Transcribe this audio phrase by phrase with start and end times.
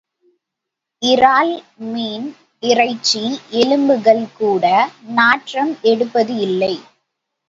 [1.01, 1.51] இறால்
[1.89, 2.25] மீன்
[2.63, 3.21] இறைச்சி
[3.59, 4.63] எலும்புகள் கூட
[5.11, 6.73] நாற்றம் எடுப்பது இல்லை.